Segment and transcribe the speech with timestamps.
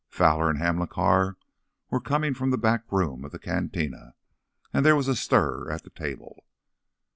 [0.09, 1.37] Fowler and Hamilcar
[1.91, 4.15] were coming from the back room of the cantina,
[4.73, 6.43] and there was a stir at the table.